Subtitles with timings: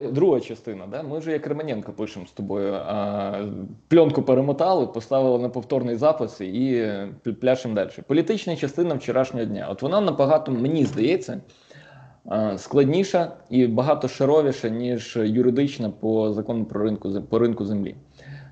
[0.00, 1.02] Друга частина, да?
[1.02, 2.74] ми вже як Реманенко пишемо з тобою.
[2.74, 3.48] А,
[3.88, 6.92] Пленку перемотали, поставили на повторний запис і
[7.40, 7.90] пляшемо далі.
[8.06, 9.68] Політична частина вчорашнього дня.
[9.70, 11.40] От вона набагато, мені здається,
[12.56, 17.96] складніша і багато шаровіша, ніж юридична по закону про ринку по ринку землі.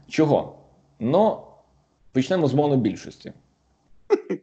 [0.08, 0.58] Чого?
[1.00, 1.38] Ну,
[2.12, 3.32] почнемо з монобільшості.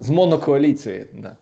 [0.00, 1.06] З монокоаліції.
[1.14, 1.36] Да.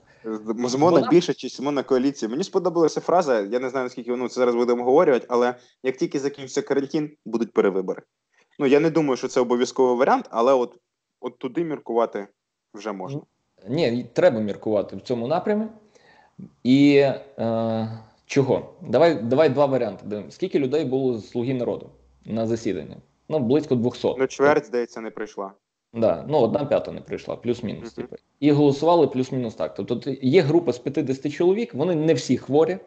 [0.66, 2.29] З монобільшості монокоаліції.
[2.29, 3.41] Мені сподобалася фраза.
[3.41, 7.52] Я не знаю, наскільки ну, це зараз будемо обговорювати, але як тільки закінчиться карантин, будуть
[7.52, 8.02] перевибори.
[8.59, 10.79] Ну, я не думаю, що це обов'язковий варіант, але от,
[11.20, 12.29] от туди міркувати
[12.74, 13.20] вже можна.
[13.68, 15.66] Ні, треба міркувати в цьому напрямі.
[16.62, 16.96] І
[17.38, 18.74] е, чого?
[18.82, 20.24] Давай давай два варіанти.
[20.30, 21.91] Скільки людей було з слуги народу
[22.24, 22.96] на засіданні?
[23.29, 24.15] Ну, близько 200.
[24.18, 25.52] Ну, чверть, здається, не прийшла.
[25.95, 27.84] Да, ну одна п'ята не прийшла, плюс-мінус.
[27.84, 27.97] Uh-huh.
[27.97, 28.16] Типу.
[28.41, 29.75] І голосували плюс-мінус так.
[29.75, 32.79] Тобто є група з 50 чоловік, вони не всі хворі, е,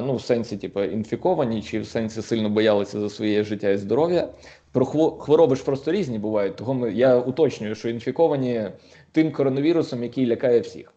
[0.00, 4.28] ну в сенсі, типу, інфіковані, чи в сенсі сильно боялися за своє життя і здоров'я.
[4.72, 4.86] Про
[5.18, 6.56] хвороби ж просто різні бувають.
[6.56, 8.70] Того ми я уточнюю, що інфіковані
[9.12, 10.92] тим коронавірусом, який лякає всіх.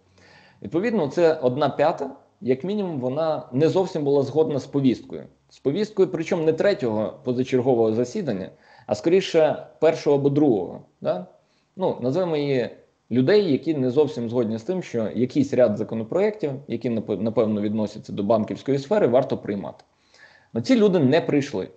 [0.62, 2.10] Відповідно, це одна п'ята,
[2.42, 5.24] як мінімум, вона не зовсім була згодна з повісткою.
[5.50, 8.50] З повісткою, причому не третього позачергового засідання,
[8.92, 10.81] а скоріше першого або другого.
[11.02, 11.25] Да?
[11.75, 12.70] Ну, Називаємо її
[13.11, 18.23] людей, які не зовсім згодні з тим, що якийсь ряд законопроєктів, які напевно відносяться до
[18.23, 19.84] банківської сфери, варто приймати.
[20.53, 21.67] Но ці люди не прийшли.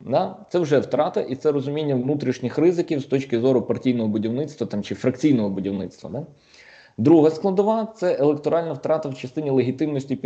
[0.00, 0.36] Да?
[0.48, 4.94] Це вже втрата, і це розуміння внутрішніх ризиків з точки зору партійного будівництва там, чи
[4.94, 6.10] фракційного будівництва.
[6.10, 6.26] Да?
[6.98, 10.18] Друга складова це електоральна втрата в частині легітимності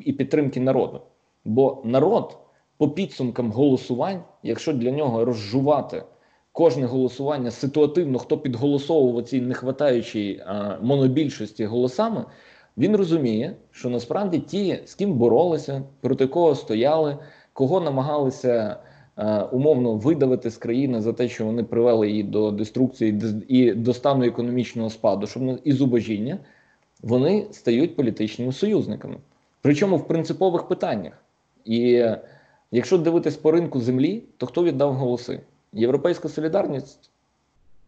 [0.00, 1.00] і підтримки народу.
[1.44, 2.38] Бо народ
[2.78, 6.02] по підсумкам голосувань, якщо для нього розжувати
[6.52, 10.42] кожне голосування ситуативно, хто підголосовував цій нехватаючій
[10.82, 12.24] монобільшості голосами,
[12.78, 17.18] він розуміє, що насправді ті, з ким боролися, проти кого стояли,
[17.52, 18.76] кого намагалися.
[19.52, 24.24] Умовно видавити з країни за те, що вони привели її до деструкції і до стану
[24.24, 26.38] економічного спаду, щоб і зубожіння,
[27.02, 29.16] вони стають політичними союзниками.
[29.62, 31.12] Причому в принципових питаннях.
[31.64, 32.04] І
[32.70, 35.40] якщо дивитись по ринку землі, то хто віддав голоси?
[35.72, 37.10] Європейська солідарність?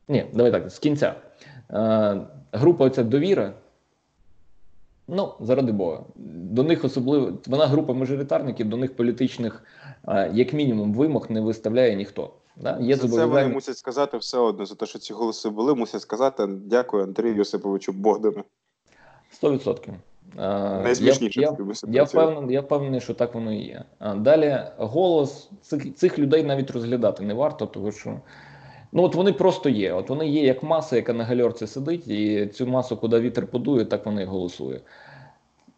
[0.09, 1.15] Ні, давай так, з кінця.
[2.53, 3.55] Група оця довіра.
[5.09, 9.63] Ну, заради Бога, до них особливо вона група мажоритарників, до них політичних,
[10.33, 12.31] як мінімум, вимог не виставляє ніхто.
[12.57, 12.79] Да?
[12.81, 16.03] Є за це вони мусять сказати все одно за те, що ці голоси були, мусять
[16.03, 18.45] сказати дякую Андрію Йосиповичу Богдану.
[19.31, 19.95] Сто відсотків.
[20.37, 21.41] Найсмішніше.
[21.41, 23.85] Я, я, я, впевнений, я впевнений, що так воно і є.
[24.17, 28.21] Далі голос цих цих людей навіть розглядати не варто, тому що
[28.93, 29.93] ну от вони просто є.
[29.93, 33.85] От вони є як маса, яка на гальорці сидить, і цю масу, куди вітер подує,
[33.85, 34.81] так вона і голосує.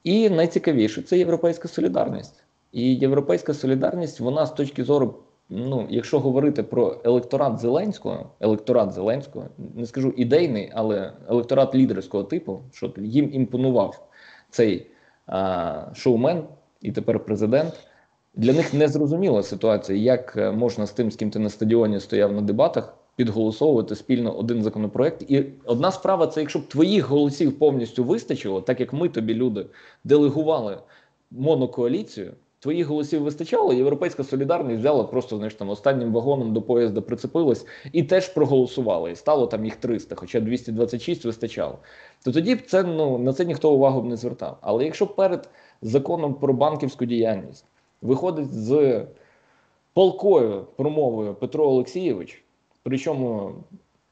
[0.05, 2.45] І найцікавіше це європейська солідарність.
[2.73, 5.15] І європейська солідарність, вона з точки зору,
[5.49, 12.61] ну, якщо говорити про електорат Зеленського, електорат Зеленського, не скажу ідейний, але електорат лідерського типу,
[12.73, 14.10] що їм імпонував
[14.51, 14.87] цей
[15.27, 16.45] а, шоумен
[16.81, 17.75] і тепер президент.
[18.35, 22.01] Для них не зрозуміла ситуація, як е, можна з тим, з ким ти на стадіоні
[22.01, 25.23] стояв на дебатах, підголосовувати спільно один законопроект.
[25.31, 29.67] І одна справа це якщо б твоїх голосів повністю вистачило, так як ми тобі люди
[30.05, 30.79] делегували
[31.31, 32.33] монокоаліцію.
[32.61, 38.03] Твоїх голосів вистачало, європейська солідарність взяла просто знаєш, там останнім вагоном до поїзда прицепилась і
[38.03, 39.11] теж проголосувала.
[39.11, 41.79] І стало там їх 300, хоча 226 вистачало.
[42.25, 44.59] То тоді б це ну на це ніхто увагу б не звертав.
[44.61, 45.49] Але якщо перед
[45.83, 47.65] законом про банківську діяльність
[48.03, 49.03] виходить з
[49.95, 52.45] полкою промовою Петро Олексійович,
[52.83, 53.53] причому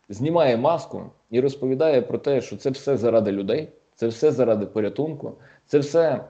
[0.09, 5.33] знімає маску і розповідає про те, що це все заради людей, це все заради порятунку,
[5.67, 6.25] це все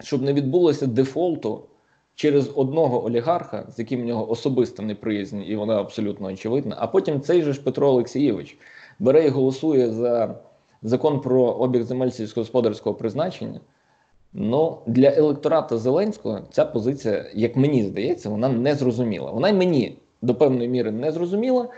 [0.00, 1.62] щоб не відбулося дефолту
[2.14, 6.76] через одного олігарха, з яким в нього особиста неприязнь, і вона абсолютно очевидна.
[6.78, 8.58] А потім цей же ж Петро Олексійович
[8.98, 10.34] бере і голосує за
[10.82, 13.60] закон про обіг земель сільськогосподарського призначення.
[14.32, 19.30] Ну, для електората Зеленського ця позиція, як мені здається, вона не зрозуміла.
[19.30, 21.68] Вона й мені до певної міри не зрозуміла.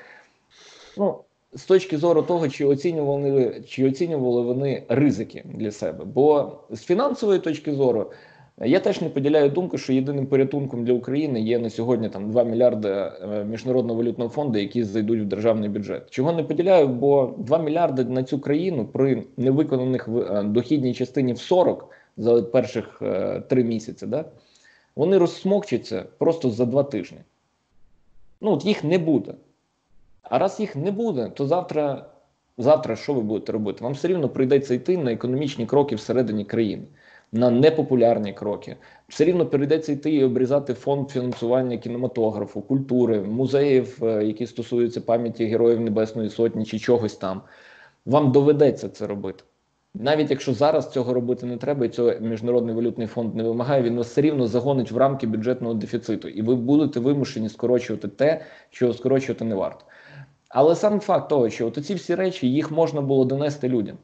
[0.96, 1.18] Ну,
[1.52, 6.04] з точки зору того, чи оцінювали чи оцінювали вони ризики для себе.
[6.04, 8.10] Бо з фінансової точки зору
[8.60, 12.44] я теж не поділяю думку, що єдиним порятунком для України є на сьогодні там 2
[12.44, 16.10] мільярди е, міжнародного валютного фонду, які зайдуть в державний бюджет.
[16.10, 16.88] Чого не поділяю?
[16.88, 23.02] Бо 2 мільярди на цю країну при невиконаних е, дохідній частині в 40 за перших
[23.02, 24.24] е, три місяці, да,
[24.96, 27.18] вони розсмокчаться просто за два тижні.
[28.40, 29.34] Ну от їх не буде.
[30.30, 32.06] А раз їх не буде, то завтра
[32.58, 33.84] завтра що ви будете робити?
[33.84, 36.84] Вам все рівно прийдеться йти на економічні кроки всередині країни.
[37.32, 38.76] на непопулярні кроки.
[39.08, 45.46] Все рівно прийдеться йти і обрізати фонд фінансування кінематографу, культури, музеїв, е, які стосуються пам'яті
[45.46, 47.42] Героїв Небесної Сотні чи чогось там.
[48.06, 49.44] Вам доведеться це робити.
[49.94, 53.96] Навіть якщо зараз цього робити не треба, і цього міжнародний валютний фонд не вимагає, він
[53.96, 58.40] вас все рівно загонить в рамки бюджетного дефіциту, і ви будете вимушені скорочувати те,
[58.70, 59.84] що скорочувати не варто.
[60.48, 63.96] Але сам факт того, що от ці всі речі їх можна було донести людям.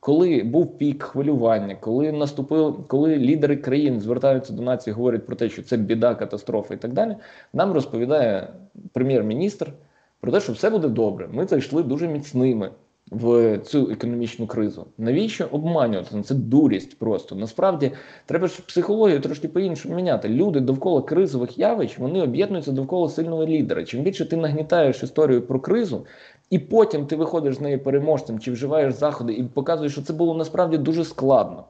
[0.00, 5.48] Коли був пік хвилювання, коли наступив, коли лідери країн звертаються до нації, говорять про те,
[5.48, 7.16] що це біда, катастрофа і так далі,
[7.52, 8.54] нам розповідає
[8.92, 9.72] прем'єр-міністр
[10.20, 11.28] про те, що все буде добре.
[11.32, 12.70] Ми зайшли дуже міцними
[13.10, 14.86] в цю економічну кризу.
[14.98, 16.08] Навіщо обманювати?
[16.12, 17.34] Ну, це дурість просто.
[17.36, 17.92] Насправді
[18.26, 20.28] треба ж психологію трошки по-іншому міняти.
[20.28, 23.84] Люди довкола кризових явищ вони об'єднуються довкола сильного лідера.
[23.84, 26.06] Чим більше ти нагнітаєш історію про кризу,
[26.50, 30.34] і потім ти виходиш з неї переможцем чи вживаєш заходи і показуєш, що це було
[30.34, 31.64] насправді дуже складно.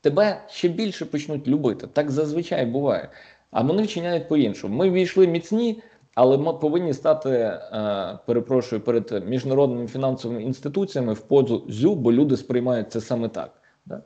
[0.00, 1.86] Тебе ще більше почнуть любити.
[1.92, 3.08] Так зазвичай буває.
[3.50, 4.76] А вони вчиняють по-іншому.
[4.76, 5.82] Ми війшли міцні.
[6.14, 12.36] Але ми повинні стати, е, перепрошую, перед міжнародними фінансовими інституціями в позу зю, бо люди
[12.36, 13.50] сприймають це саме так.
[13.86, 14.02] Да?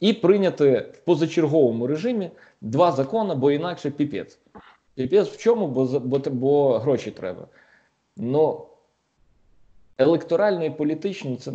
[0.00, 4.38] І прийняти в позачерговому режимі два закони, бо інакше піпець.
[4.94, 5.68] Піпець в чому?
[5.68, 7.46] Бо бо, бо гроші треба.
[8.16, 8.66] Ну
[9.98, 11.52] електорально і політично це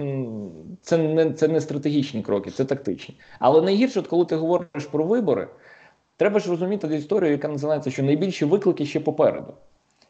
[0.82, 3.16] це, не це не стратегічні кроки, це тактичні.
[3.40, 5.48] Але найгірше, от коли ти говориш про вибори,
[6.18, 9.54] треба ж розуміти історію, яка називається, що найбільші виклики ще попереду.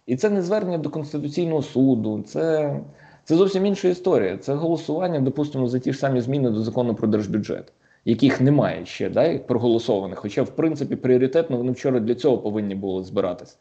[0.06, 2.80] І це не звернення до Конституційного суду, це
[3.24, 4.38] це зовсім інша історія.
[4.38, 7.74] Це голосування, допустимо, за ті ж самі зміни до закону про держбюджет,
[8.06, 10.20] яких немає ще да, проголосованих.
[10.20, 13.58] Хоча, в принципі, пріоритетно вони вчора для цього повинні були збиратися.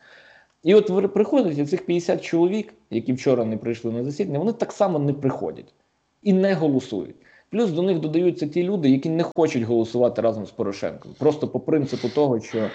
[0.62, 4.98] І от приходять цих 50 чоловік, які вчора не прийшли на засідання, вони так само
[4.98, 5.74] не приходять
[6.22, 7.16] і не голосують.
[7.50, 11.14] Плюс до них додаються ті люди, які не хочуть голосувати разом з Порошенком.
[11.18, 12.68] Просто по принципу того, що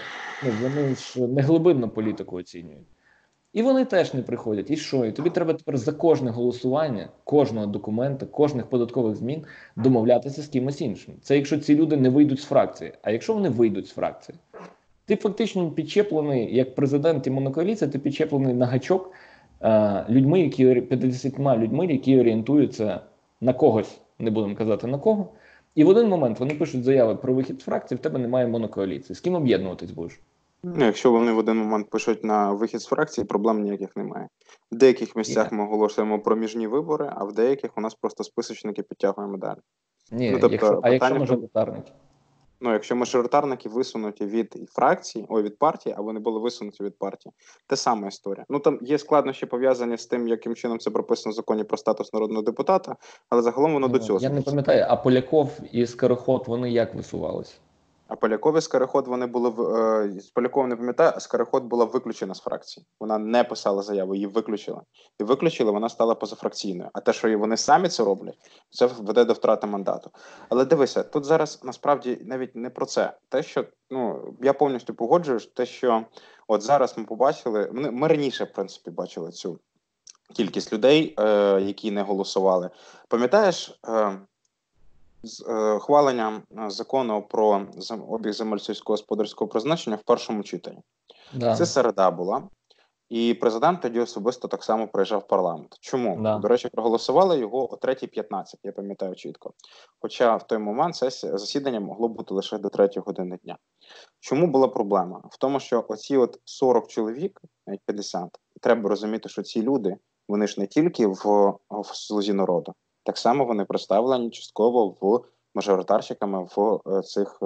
[0.43, 2.87] ну, вони ж не глибинну політику оцінюють.
[3.53, 4.71] І вони теж не приходять.
[4.71, 5.05] І що?
[5.05, 9.43] І тобі треба тепер за кожне голосування, кожного документа, кожних податкових змін
[9.75, 11.13] домовлятися з кимось іншим.
[11.21, 12.93] Це якщо ці люди не вийдуть з фракції.
[13.01, 14.37] А якщо вони вийдуть з фракції,
[15.05, 19.11] ти фактично підчеплений як президент і монокоаліція, ти підчеплений на гачок
[19.61, 23.01] е, людьми, які 50 людьми, які орієнтуються
[23.41, 25.29] на когось, не будемо казати на кого.
[25.75, 29.15] І в один момент вони пишуть заяви про вихід з фракції, в тебе немає монокоаліції.
[29.15, 30.19] З ким об'єднуватись будеш?
[30.63, 34.27] Ну, Якщо вони в один момент пишуть на вихід з фракції, проблем ніяких немає.
[34.71, 39.37] В деяких місцях ми оголошуємо проміжні вибори, а в деяких у нас просто списочники підтягуємо
[39.37, 39.59] далі.
[40.11, 41.91] Ні, ну, тобто, якщо, А якщо мажоритарники?
[42.61, 47.33] Ну, якщо мажоритарники висунуті від фракції, ой, від партії, а вони були висунуті від партії,
[47.67, 48.45] те сама історія.
[48.49, 52.13] Ну там є складнощі пов'язані з тим, яким чином це прописано в законі про статус
[52.13, 52.95] народного депутата,
[53.29, 54.19] але загалом воно до ну, цього.
[54.19, 57.53] Я не пам'ятаю, а Поляков і Скороход вони як висувалися?
[58.17, 62.35] А Полякові Скороход вони були в е, з Поляков не пам'ятаю, а Скороход була виключена
[62.35, 62.85] з фракції.
[62.99, 64.81] Вона не писала заяву, її виключила.
[65.19, 66.89] І виключила, вона стала позафракційною.
[66.93, 68.37] А те, що вони самі це роблять,
[68.69, 70.11] це веде до втрати мандату.
[70.49, 73.13] Але дивися, тут зараз насправді навіть не про це.
[73.29, 76.05] Те, що ну я повністю погоджуюсь, те, що
[76.47, 79.59] от зараз ми побачили, ми, ми раніше в принципі бачили цю
[80.35, 82.69] кількість людей, е, які не голосували.
[83.07, 83.79] Пам'ятаєш?
[83.87, 84.19] Е,
[85.23, 87.67] з е, хваленням е, закону про
[88.09, 90.81] обіг земель сільськогосподарського призначення в першому читанні.
[91.33, 91.55] Да.
[91.55, 92.43] Це середа була,
[93.09, 95.77] і президент тоді особисто так само приїжджав в парламент.
[95.81, 96.37] Чому да.
[96.37, 99.53] до речі, проголосували його о 3.15, Я пам'ятаю чітко.
[100.01, 103.57] Хоча в той момент сесія засідання могло бути лише до 3 години дня.
[104.19, 105.21] Чому була проблема?
[105.31, 108.29] В тому, що оці от 40 чоловік, навіть 50,
[108.61, 109.97] треба розуміти, що ці люди
[110.27, 112.73] вони ж не тільки в, в слузі народу,
[113.07, 115.21] так само вони представлені частково в
[115.55, 117.45] мажоритарщиками в е, цих е,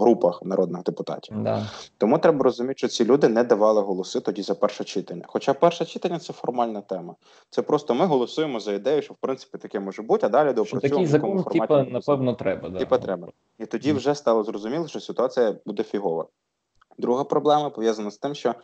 [0.00, 1.36] групах народних депутатів.
[1.42, 1.66] Да.
[1.98, 5.22] Тому треба розуміти, що ці люди не давали голоси тоді за перше читання.
[5.26, 7.14] Хоча перше читання це формальна тема.
[7.50, 10.64] Це просто ми голосуємо за ідею, що в принципі таке може бути, а далі до
[10.64, 12.68] Такий закон, типа, напевно, треба.
[12.68, 12.78] Да.
[12.78, 13.28] Типа треба.
[13.58, 16.26] І тоді вже стало зрозуміло, що ситуація буде фігова.
[16.98, 18.54] Друга проблема пов'язана з тим, що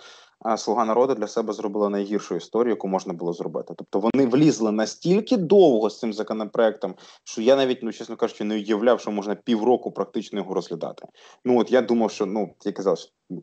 [0.56, 3.74] Слуга народу для себе зробила найгіршу історію, яку можна було зробити.
[3.76, 6.94] Тобто вони влізли настільки довго з цим законопроектом,
[7.24, 11.06] що я навіть, ну чесно кажучи, не уявляв, що можна півроку практично його розглядати.
[11.44, 12.98] Ну от я думав, що ну я казав,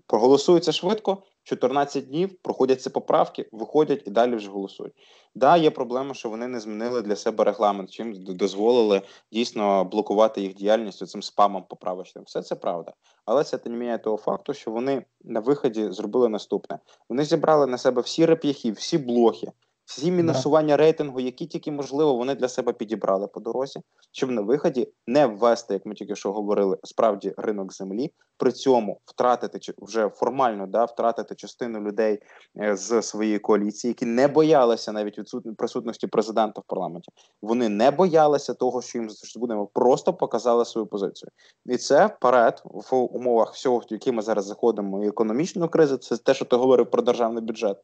[0.07, 4.93] проголосується швидко, 14 днів проходяться поправки, виходять і далі вже голосують.
[5.35, 9.01] Да, є проблема, що вони не змінили для себе регламент, чим дозволили
[9.31, 12.23] дійсно блокувати їх діяльність цим спамом поправочним.
[12.23, 12.93] Все це правда,
[13.25, 17.77] але це не міняє того факту, що вони на виході зробили наступне: вони зібрали на
[17.77, 19.51] себе всі реп'яхи, всі блохи.
[19.87, 23.79] Всі мінусування рейтингу, які тільки можливо, вони для себе підібрали по дорозі,
[24.11, 28.99] щоб на виході не ввести, як ми тільки що говорили, справді ринок землі, при цьому
[29.05, 32.19] втратити вже формально да, втратити частину людей
[32.61, 37.11] е, з своєї коаліції, які не боялися навіть відсутні присутності президента в парламенті.
[37.41, 41.29] Вони не боялися того, що їм будемо просто показали свою позицію,
[41.65, 45.97] і це вперед в умовах всього, в які ми зараз заходимо, і економічної кризи.
[45.97, 47.77] Це те, що ти говорив про державний бюджет.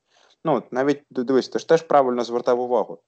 [0.46, 3.00] Ну навіть дивись, ти ж теж правильно звертав увагу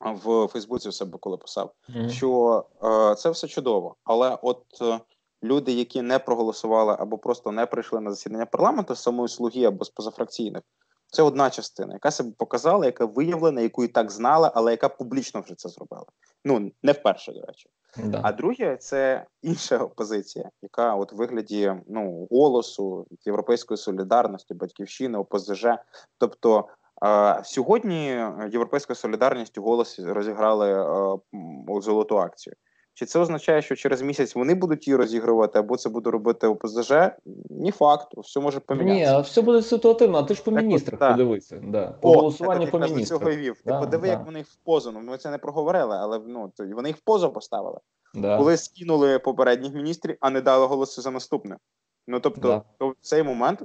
[0.00, 2.10] в Фейсбуці в себе, коли писав, mm-hmm.
[2.10, 5.00] що е, це все чудово, але от е,
[5.42, 9.84] люди, які не проголосували або просто не прийшли на засідання парламенту з самої слуги або
[9.84, 10.62] з позафракційних,
[11.10, 15.40] це одна частина, яка себе показала, яка виявлена, яку і так знала, але яка публічно
[15.40, 16.06] вже це зробила.
[16.44, 17.70] Ну не вперше, до речі.
[17.96, 18.20] Да.
[18.22, 25.66] А друге, це інша опозиція, яка от вигляді ну голосу європейської солідарності, батьківщини, ОПЗЖ.
[26.18, 26.68] Тобто
[27.04, 28.06] е, сьогодні
[28.52, 32.56] європейська солідарність у голосі розіграли е, золоту акцію.
[33.00, 36.92] Чи це означає, що через місяць вони будуть її розігрувати, або це буде робити ОПЗЖ?
[37.50, 39.10] Ні, факт, все може помінятися.
[39.10, 40.18] Ні, а все буде ситуативно.
[40.18, 41.12] А ти ж по міністрах так.
[41.12, 41.62] подивися.
[41.64, 41.94] Да.
[42.00, 43.20] По голосуванню по міністрах.
[43.20, 43.62] цього вів.
[43.64, 44.12] Да, ти подиви, да.
[44.12, 44.92] як вони їх в позу.
[44.92, 47.78] Ну, ми це не проговорили, але ну вони їх в позу поставили.
[48.14, 48.38] Да.
[48.38, 51.56] Коли скинули попередніх міністрів, а не дали голоси за наступне.
[52.08, 52.62] Ну тобто, да.
[52.78, 53.62] то в цей момент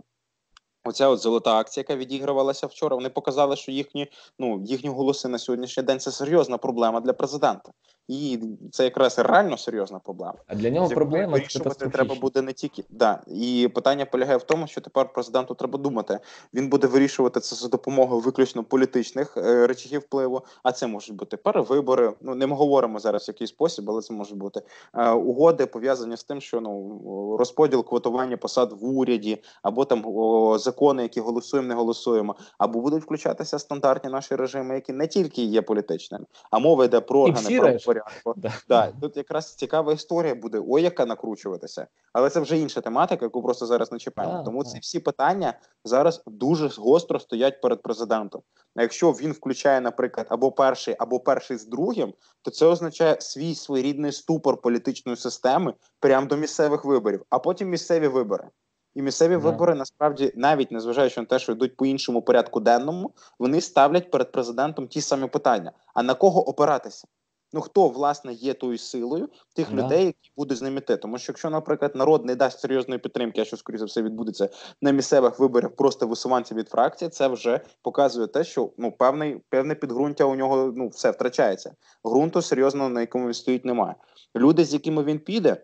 [0.87, 5.37] Оця от золота акція, яка відігравалася вчора, вони показали, що їхні ну їхні голоси на
[5.37, 7.71] сьогоднішній день це серйозна проблема для президента,
[8.07, 8.39] і
[8.71, 10.33] це якраз реально серйозна проблема.
[10.47, 14.67] А для нього проблема вирішувати треба буде не тільки да і питання полягає в тому,
[14.67, 16.19] що тепер президенту треба думати.
[16.53, 20.41] Він буде вирішувати це за допомогою виключно політичних е, речагів впливу.
[20.63, 22.13] А це можуть бути перевибори.
[22.21, 24.61] Ну не ми говоримо зараз в який спосіб, але це може бути
[24.93, 30.57] е, угоди пов'язані з тим, що ну розподіл квотування посад в уряді або там о,
[30.57, 35.61] закони, які голосуємо, не голосуємо, або будуть включатися стандартні наші режими, які не тільки є
[35.61, 38.67] політичними, а мова йде про органи правопорядку.
[38.67, 38.91] Да.
[38.91, 38.93] Да.
[39.01, 43.65] Тут якраз цікава історія буде ой, яка накручуватися, але це вже інша тематика, яку просто
[43.65, 44.43] зараз не чіпаємо.
[44.43, 48.41] Тому ці всі питання зараз дуже гостро стоять перед президентом.
[48.75, 53.55] А якщо він включає, наприклад, або перший, або перший з другим, то це означає свій
[53.55, 58.49] своєрідний ступор політичної системи прямо до місцевих виборів, а потім місцеві вибори.
[58.95, 59.39] І місцеві yeah.
[59.39, 64.31] вибори насправді, навіть незважаючи на те, що йдуть по іншому порядку денному, вони ставлять перед
[64.31, 67.07] президентом ті самі питання: а на кого опиратися?
[67.55, 69.75] Ну хто власне є тою силою тих yeah.
[69.75, 70.97] людей, які будуть з ними йти?
[70.97, 74.49] Тому що якщо, наприклад, народ не дасть серйозної підтримки, а що скоріше за все відбудеться
[74.81, 79.75] на місцевих виборах, просто висуванці від фракції, це вже показує те, що ну певний певне
[79.75, 81.75] підґрунтя у нього ну все втрачається.
[82.03, 83.95] Грунту серйозно на якому він стоїть, немає.
[84.35, 85.57] Люди, з якими він піде.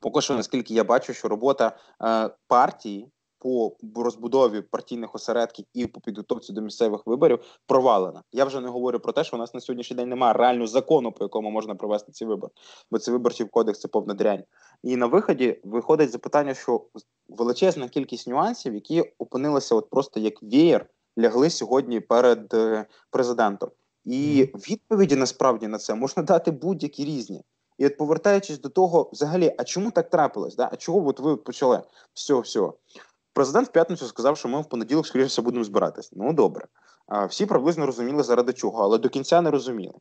[0.00, 3.08] Поки що, наскільки я бачу, що робота е, партії
[3.44, 8.22] по розбудові партійних осередків і по підготовці до місцевих виборів провалена.
[8.32, 11.12] Я вже не говорю про те, що у нас на сьогоднішній день немає реального закону,
[11.12, 12.52] по якому можна провести ці вибори,
[12.90, 14.44] бо це виборчий кодекс це повна дрянь.
[14.82, 16.84] І на виході виходить запитання, що
[17.28, 20.86] величезна кількість нюансів, які опинилися от просто як веєр,
[21.18, 23.70] лягли сьогодні перед е, президентом.
[24.04, 27.42] І відповіді насправді на це можна дати будь-які різні.
[27.78, 30.56] І от повертаючись до того, взагалі, а чому так трапилось?
[30.56, 30.68] Да?
[30.72, 31.82] А чого от ви почали
[32.12, 32.74] цього всього?
[33.34, 36.10] Президент в п'ятницю сказав, що ми в понеділок, скоріше все, будемо збиратись.
[36.12, 36.66] Ну добре.
[37.28, 39.94] Всі приблизно розуміли, заради чого, але до кінця не розуміли.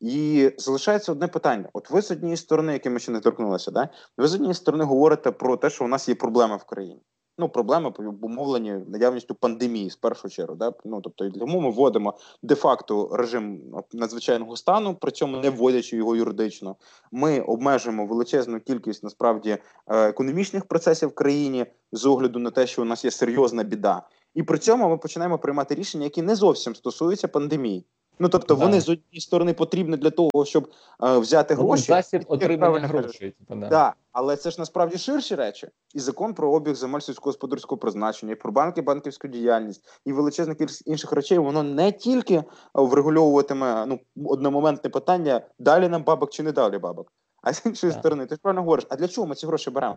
[0.00, 3.88] І залишається одне питання: от ви з однієї сторони, яке ми ще не торкнулися, да?
[4.16, 7.02] ви з однієї сторони говорите про те, що у нас є проблеми в країні
[7.38, 10.54] ну, проблеми обумовлені наявністю пандемії з першу чергу.
[10.54, 10.72] Да?
[10.84, 13.60] Ну, тобто, тому ми вводимо де-факто режим
[13.92, 16.76] надзвичайного стану, при цьому не вводячи його юридично.
[17.12, 19.60] Ми обмежуємо величезну кількість насправді е,
[20.08, 24.02] економічних процесів в країні з огляду на те, що у нас є серйозна біда.
[24.34, 27.84] І при цьому ми починаємо приймати рішення, які не зовсім стосуються пандемії.
[28.18, 28.64] Ну тобто да.
[28.64, 30.68] вони з однієї сторони потрібні для того, щоб
[31.02, 33.30] е, взяти ну, гроші засіб отримання грошей.
[33.30, 33.68] Типу, да.
[33.68, 33.94] да.
[34.12, 38.52] але це ж насправді ширші речі, і закон про обіг земель сільськогосподарського призначення, і про
[38.52, 41.38] банки, банківську діяльність і величезна кількість інших речей.
[41.38, 42.44] Воно не тільки
[42.74, 47.12] врегульовуватиме ну одномоментне питання: далі нам бабок чи не далі бабок.
[47.42, 47.98] А з іншої да.
[47.98, 49.96] сторони, ти ж правильно говориш, а для чого ми ці гроші беремо?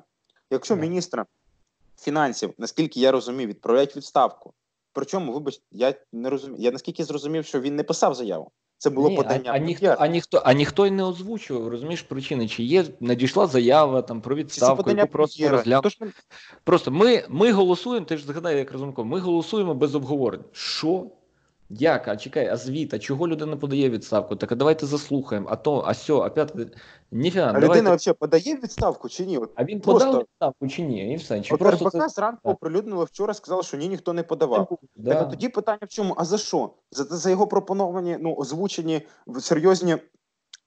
[0.52, 0.82] Якщо да.
[0.82, 1.26] міністра
[2.00, 4.54] фінансів, наскільки я розумію, відправляють відставку.
[5.00, 6.62] Причому, вибач, я не розумію.
[6.62, 8.52] Я наскільки зрозумів, що він не писав заяву.
[8.78, 9.52] Це було Ні, подання.
[9.52, 13.48] А, а ніхто, а ніхто, а ніхто й не озвучував, розумієш причини, чи є надійшла
[13.48, 15.82] заява там про відставку, яку просто розглянули.
[15.84, 15.98] Тож...
[16.64, 18.06] Просто ми ми голосуємо.
[18.06, 20.44] Ти ж згадай, як розумко, ми голосуємо без обговорень.
[20.52, 21.06] Що?
[21.70, 22.08] Як?
[22.08, 24.36] А чекай, а звіт, а чого людина подає відставку?
[24.36, 26.66] Так а давайте заслухаємо, а то, а сьо, а п'яте.
[27.12, 27.68] Ніфіга, А давайте.
[27.68, 29.38] людина взагалі подає відставку чи ні?
[29.38, 31.14] От А він просто- подав відставку чи ні?
[31.14, 31.42] І все.
[31.42, 32.08] Чи От просто РБК це...
[32.10, 32.54] зранку Так.
[32.54, 34.80] оприлюднило вчора, сказали, що ні, ніхто не подавав.
[34.96, 35.14] Да.
[35.14, 36.14] Так а тоді питання в чому?
[36.18, 36.70] А за що?
[36.92, 39.02] За, за його пропоновані, ну, озвучені
[39.40, 39.98] серйозні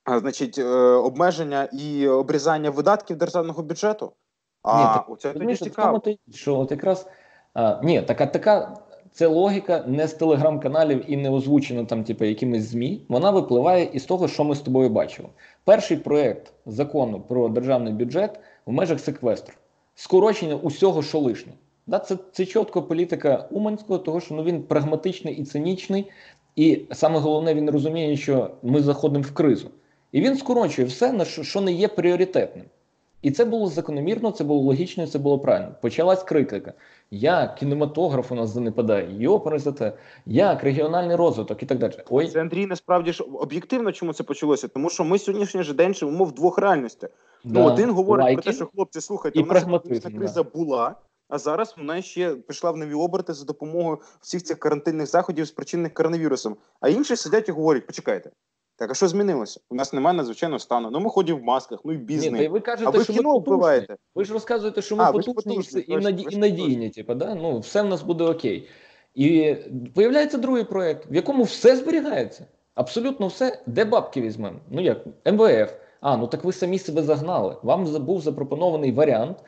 [0.04, 4.12] а, значить, е, обмеження і обрізання видатків державного бюджету?
[4.62, 6.02] А Ні, так, оце тоді цікаво.
[6.32, 7.06] що от якраз
[7.54, 8.76] а, ні, така така
[9.12, 13.00] це логіка не з телеграм-каналів і не озвучена там, типу, якимись ЗМІ.
[13.09, 15.28] Вона випливає із того, що ми з тобою бачили.
[15.64, 19.54] Перший проект закону про державний бюджет в межах секвестру.
[19.95, 21.52] Скорочення усього, що лишнє.
[21.87, 26.11] Да, це, це чітко політика Уманського, того що ну, він прагматичний і цинічний,
[26.57, 29.71] і саме головне, він розуміє, що ми заходимо в кризу.
[30.12, 32.64] І він скорочує все, на що, що не є пріоритетним.
[33.23, 35.75] І це було закономірно, це було логічно, це було правильно.
[35.81, 36.73] Почалась критика.
[37.11, 39.93] Як кінематограф у нас занепадає, йопересете,
[40.26, 41.93] як регіональний розвиток і так далі.
[42.11, 44.69] Ой, Це Андрій, насправді ж об'єктивно, чому це почалося?
[44.69, 47.11] Тому що ми сьогоднішній же день живемо в двох реальностях.
[47.45, 48.43] Ну, один говорить лайки.
[48.43, 50.95] про те, що хлопці, слухайте, і у нас економічна криза була,
[51.29, 55.95] а зараз вона ще пішла в нові оберти за допомогою всіх цих карантинних заходів, спричинених
[55.95, 56.57] коронавірусом.
[56.81, 58.31] А інші сидять і говорять: почекайте.
[58.83, 59.61] Так, а що змінилося?
[59.71, 60.91] У нас немає надзвичайного стану.
[60.91, 62.49] Ну ми ходимо в масках, ну і бізнес.
[62.51, 63.97] ви кажете, А ви що кіно ми вбиваєте.
[64.15, 65.55] Ви ж розказуєте, що ми А, потужні,
[65.87, 66.91] і наді- і надійні.
[66.91, 67.35] Типу, да?
[67.35, 68.69] ну, все в нас буде окей.
[69.15, 69.57] І
[69.95, 72.47] появляється другий проект, в якому все зберігається.
[72.75, 73.62] Абсолютно все.
[73.67, 74.59] Де бабки візьмемо?
[74.71, 75.07] Ну як?
[75.27, 75.73] МВФ.
[76.01, 77.57] А, ну так ви самі себе загнали.
[77.62, 79.39] Вам був запропонований варіант.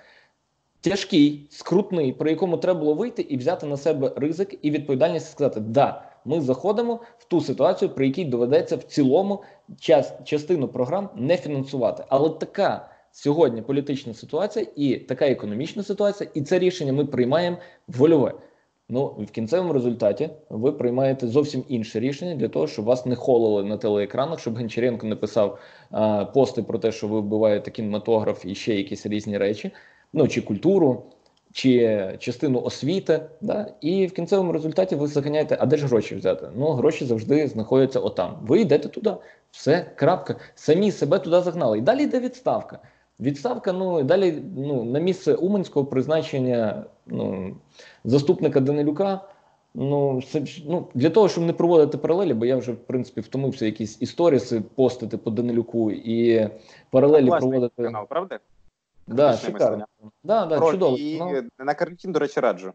[0.80, 5.30] Тяжкий, скрутний, про якому треба було вийти і взяти на себе ризик і відповідальність і
[5.30, 9.42] сказати: да, ми заходимо в ту ситуацію, при якій доведеться в цілому
[9.80, 12.04] час, частину програм не фінансувати.
[12.08, 17.56] Але така сьогодні політична ситуація і така економічна ситуація, і це рішення ми приймаємо
[17.88, 18.34] вольове.
[18.88, 23.64] Ну, в кінцевому результаті ви приймаєте зовсім інше рішення для того, щоб вас не холили
[23.64, 25.58] на телеекранах, щоб Гончаренко не писав
[25.90, 29.70] а, пости про те, що ви вбиваєте кінематограф і ще якісь різні речі,
[30.12, 31.02] ну чи культуру,
[31.54, 33.20] чи частину освіти.
[33.40, 33.66] Да?
[33.80, 36.48] І в кінцевому результаті ви заганяєте, а де ж гроші взяти?
[36.56, 38.38] Ну, гроші завжди знаходяться отам.
[38.42, 39.14] Ви йдете туди.
[39.50, 40.36] Все, крапка.
[40.54, 41.78] Самі себе туди загнали.
[41.78, 42.78] І далі йде відставка.
[43.20, 47.56] Відставка, ну і далі ну, на місце Уманського призначення ну,
[48.04, 49.20] заступника Данилюка.
[49.74, 53.66] Ну, це, ну, для того, щоб не проводити паралелі, бо я вже в принципі втомився
[53.66, 56.48] якісь історіси постити по Данилюку і
[56.90, 57.82] паралелі проводити.
[57.82, 58.38] канал, правда?
[59.06, 59.86] Да, шикарно.
[60.22, 60.96] Да, да, Про- чудово.
[60.96, 62.72] І Ну, на карантин, до речі, раджу.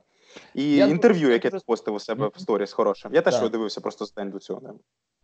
[0.53, 3.09] І Я інтерв'ю, думаю, яке ти постив у себе в сторіс, хороше.
[3.11, 3.41] Я теж Так.
[3.41, 4.61] його дивився просто за день до цього.
[4.61, 4.73] да.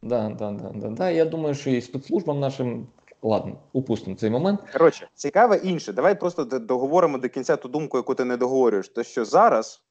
[0.02, 1.10] да, да, да, да, да.
[1.10, 2.88] Я думаю, що і спецслужбам нашим.
[3.22, 4.60] Ладно, упустимо цей момент.
[4.74, 5.94] Коротше, цікаве інше.
[5.94, 8.90] Давай просто договоримо до кінця ту думку, яку ти не договорюєш.
[8.90, 9.82] То що зараз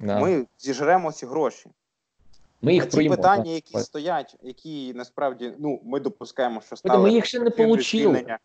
[0.00, 0.20] Да.
[0.20, 1.70] ми зіжремо ці гроші.
[2.62, 3.16] Ми їх а ті приймемо.
[3.16, 3.50] питання, да.
[3.50, 7.50] які стоять, які насправді ну ми допускаємо, що стали Ми їх ще не
[7.80, 8.38] звільнення.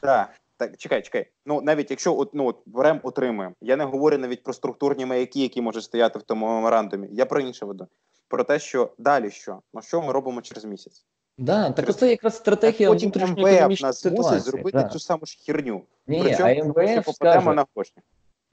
[0.00, 1.30] Так, так, чекай, чекай.
[1.46, 3.54] Ну навіть якщо от, ну, от беремо, отримуємо.
[3.60, 7.08] Я не говорю навіть про структурні маяки, які можуть стояти в тому меморандумі.
[7.12, 7.86] Я про інше веду.
[8.28, 9.60] Про те, що далі що?
[9.74, 11.04] Ну що ми робимо через місяць?
[11.38, 14.40] Да, так оце якраз стратегія потім МВФ нас ситуації.
[14.40, 14.88] зробити да.
[14.88, 15.82] цю саму ж херню.
[16.06, 17.92] Ні, Причому а МВФ попадемо скаже, на гроші.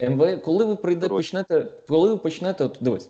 [0.01, 3.09] МВ, коли ви прийде, почнете, коли ви почнете, от дивись,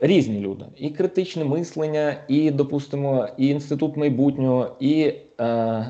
[0.00, 5.44] різні люди, і критичне мислення, і, допустимо, і інститут майбутнього, і е,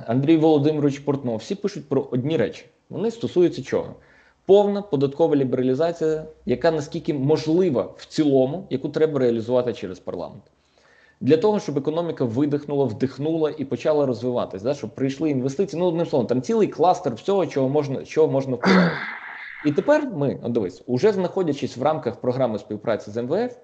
[0.06, 2.64] Андрій Володимирович Портнов, всі пишуть про одні речі.
[2.90, 3.94] Вони стосуються чого?
[4.46, 10.42] Повна податкова лібералізація, яка наскільки можлива в цілому, яку треба реалізувати через парламент.
[11.20, 15.80] Для того, щоб економіка видихнула, вдихнула і почала розвиватись, да, щоб прийшли інвестиції.
[15.80, 18.92] Ну, одним словом, там цілий кластер всього, чого можна, чого можна впливати.
[19.64, 23.56] І тепер ми, дивись, уже знаходячись в рамках програми співпраці з МВФ,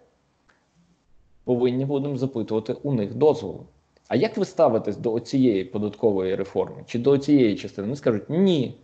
[1.45, 3.67] повинні будемо запитувати у них дозволу.
[4.09, 7.87] А як ви ставитесь до цієї податкової реформи чи до цієї частини?
[7.87, 8.79] Вони скажуть ні.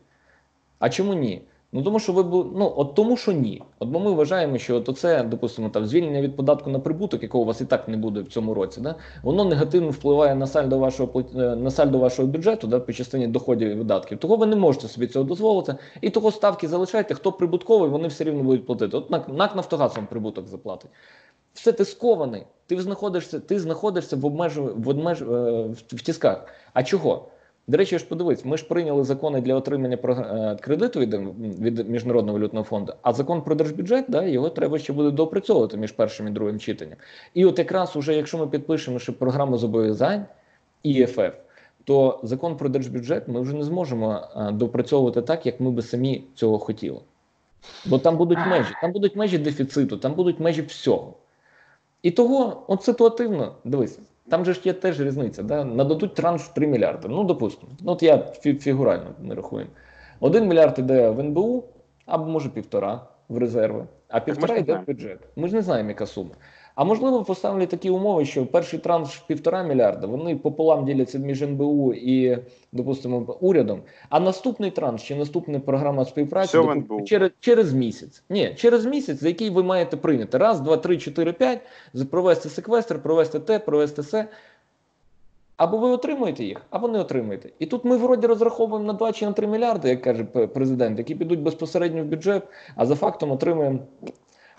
[0.79, 1.43] А чому ні?
[1.73, 3.63] Ну тому що ви бу- ну от тому, що ні.
[3.79, 7.43] От бо ми вважаємо, що от оце, допустимо, там звільнення від податку на прибуток, якого
[7.45, 10.79] у вас і так не буде в цьому році, да, воно негативно впливає на сальдо
[10.79, 14.19] вашого е, на сальдо вашого бюджету, да, по частині доходів і видатків.
[14.19, 15.75] Того ви не можете собі цього дозволити.
[16.01, 17.15] І того ставки залишайте.
[17.15, 18.97] Хто прибутковий, вони все рівно будуть платити.
[18.97, 20.91] От НАК, НАК Нафтогаз вам прибуток заплатить.
[21.55, 22.43] Все ти скований.
[22.67, 24.59] Ти знаходишся, ти знаходишся в обмеж...
[24.59, 25.23] в, обмеж...
[25.23, 26.47] е, в, в тисках.
[26.73, 27.29] А чого?
[27.71, 31.15] До речі, ж подивись, ми ж прийняли закони для отримання е, кредиту від,
[31.61, 35.93] від Міжнародного валютного фонду, а закон про держбюджет, да, його треба ще буде доопрацьовувати між
[35.93, 36.97] першим і другим читанням.
[37.35, 40.25] І от якраз уже, якщо ми підпишемо ще програму зобов'язань
[40.83, 41.31] ІФФ,
[41.85, 46.25] то закон про держбюджет ми вже не зможемо е, доопрацьовувати так, як ми би самі
[46.35, 47.01] цього хотіли.
[47.87, 51.15] Бо там будуть межі, там будуть межі дефіциту, там будуть межі всього.
[52.03, 53.99] І того, от ситуативно, дивись,
[54.31, 55.43] там же ж є теж різниця.
[55.43, 55.65] Да?
[55.65, 57.09] Нададуть транш 3 мільярди.
[57.09, 57.73] Ну, допустимо.
[57.81, 59.67] Ну, от я фігурально не рахую.
[60.21, 61.65] Один мільярд іде в НБУ,
[62.07, 65.19] або може півтора в резерви, а півтора йде в бюджет.
[65.37, 66.31] Ми ж не знаємо, яка сума.
[66.81, 71.95] А можливо, поставлять такі умови, що перший транш півтора мільярда, вони пополам діляться між НБУ
[71.95, 72.39] і,
[72.73, 73.83] допустимо, урядом.
[74.09, 78.23] А наступний транш чи наступна програма співпраці допустимо, через, через місяць.
[78.31, 81.61] Ні, через місяць, за який ви маєте прийняти раз, два, три, чотири, п'ять,
[82.11, 84.29] провести секвестр, провести те, провести все.
[85.57, 87.51] Або ви отримуєте їх, або не отримуєте.
[87.59, 91.15] І тут ми вроді розраховуємо на 2 чи на 3 мільярди, як каже президент, які
[91.15, 92.43] підуть безпосередньо в бюджет,
[92.77, 93.79] а за фактом отримуємо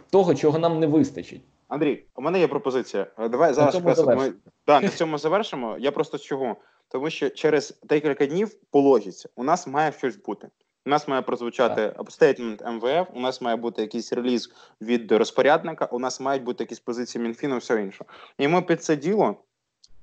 [0.09, 1.41] того, чого нам не вистачить.
[1.71, 3.07] Андрій, у мене є пропозиція.
[3.19, 4.33] Е, Давай зараз цьому ми
[4.67, 5.77] да, на цьому завершимо.
[5.79, 6.55] Я просто з чого?
[6.87, 10.49] Тому що через декілька днів по логіці у нас має щось бути.
[10.85, 15.99] У нас має прозвучати стейтмент МВФ, у нас має бути якийсь реліз від розпорядника, у
[15.99, 18.05] нас мають бути якісь позиції Мінфіну, все інше.
[18.37, 19.35] І ми під це діло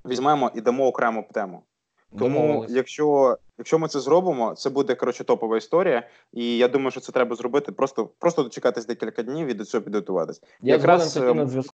[0.07, 1.63] візьмемо і дамо окрему тему.
[2.19, 6.09] Тому, якщо, якщо ми це зробимо, це буде коротше топова історія.
[6.33, 7.73] І я думаю, що це треба зробити.
[7.73, 10.43] Просто просто дочекатись декілька днів і до цього підготуватись.
[10.63, 11.67] Я якраз, згоден ем, на зв'язку.